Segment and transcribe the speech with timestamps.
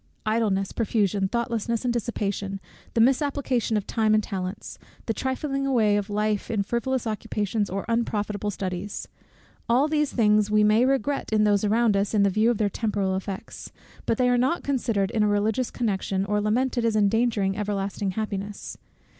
[0.25, 2.59] Idleness, profusion, thoughtlessness, and dissipation,
[2.95, 7.69] the misapplication of time or of talents, the trifling away of life in frivolous occupations
[7.69, 9.07] or unprofitable studies;
[9.69, 12.67] all these things we may regret in those around us, in the view of their
[12.67, 13.71] temporal effects;
[14.07, 18.79] but they are not considered in a religious connection, or lamented as endangering everlasting happiness.